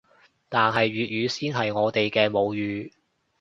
[0.49, 2.91] 但係粵語先係我哋嘅母語